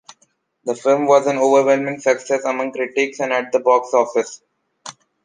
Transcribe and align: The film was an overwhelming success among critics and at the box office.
The 0.65 0.73
film 0.73 1.05
was 1.05 1.27
an 1.27 1.37
overwhelming 1.37 1.99
success 1.99 2.43
among 2.43 2.71
critics 2.71 3.19
and 3.19 3.31
at 3.31 3.51
the 3.51 3.59
box 3.59 3.93
office. 3.93 4.41